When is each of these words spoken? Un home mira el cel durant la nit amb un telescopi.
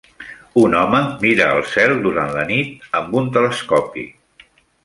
Un 0.61 0.75
home 0.77 1.01
mira 1.25 1.49
el 1.57 1.61
cel 1.73 1.93
durant 2.07 2.33
la 2.39 2.47
nit 2.53 2.89
amb 3.01 3.15
un 3.23 3.33
telescopi. 3.37 4.09